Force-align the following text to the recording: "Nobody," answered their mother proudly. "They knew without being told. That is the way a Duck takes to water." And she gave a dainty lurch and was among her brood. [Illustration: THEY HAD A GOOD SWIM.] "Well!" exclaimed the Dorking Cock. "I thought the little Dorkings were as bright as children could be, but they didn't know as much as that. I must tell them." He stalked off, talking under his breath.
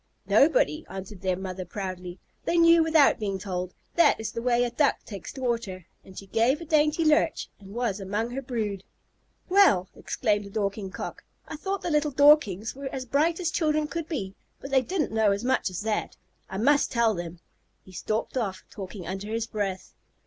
"Nobody," 0.25 0.83
answered 0.89 1.21
their 1.21 1.35
mother 1.37 1.63
proudly. 1.63 2.17
"They 2.45 2.57
knew 2.57 2.81
without 2.83 3.19
being 3.19 3.37
told. 3.37 3.75
That 3.93 4.19
is 4.19 4.31
the 4.31 4.41
way 4.41 4.63
a 4.63 4.71
Duck 4.71 5.05
takes 5.05 5.31
to 5.33 5.41
water." 5.41 5.85
And 6.03 6.17
she 6.17 6.25
gave 6.25 6.59
a 6.59 6.65
dainty 6.65 7.05
lurch 7.05 7.49
and 7.59 7.75
was 7.75 7.99
among 7.99 8.31
her 8.31 8.41
brood. 8.41 8.83
[Illustration: 9.47 9.51
THEY 9.51 9.55
HAD 9.59 9.67
A 9.67 9.69
GOOD 9.69 9.73
SWIM.] 9.75 9.75
"Well!" 9.75 9.89
exclaimed 9.95 10.45
the 10.45 10.49
Dorking 10.49 10.89
Cock. 10.89 11.23
"I 11.47 11.55
thought 11.55 11.81
the 11.83 11.91
little 11.91 12.11
Dorkings 12.11 12.73
were 12.75 12.89
as 12.91 13.05
bright 13.05 13.39
as 13.39 13.51
children 13.51 13.85
could 13.85 14.09
be, 14.09 14.33
but 14.59 14.71
they 14.71 14.81
didn't 14.81 15.11
know 15.11 15.31
as 15.31 15.43
much 15.43 15.69
as 15.69 15.81
that. 15.81 16.17
I 16.49 16.57
must 16.57 16.91
tell 16.91 17.13
them." 17.13 17.39
He 17.85 17.91
stalked 17.91 18.37
off, 18.37 18.63
talking 18.71 19.05
under 19.05 19.27
his 19.27 19.45
breath. 19.45 19.93